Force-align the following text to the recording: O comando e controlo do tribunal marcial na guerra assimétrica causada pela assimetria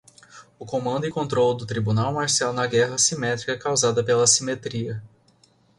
O 0.57 0.65
comando 0.65 1.05
e 1.05 1.11
controlo 1.11 1.53
do 1.53 1.63
tribunal 1.67 2.11
marcial 2.11 2.51
na 2.53 2.65
guerra 2.65 2.95
assimétrica 2.95 3.55
causada 3.55 4.03
pela 4.03 4.23
assimetria 4.23 4.99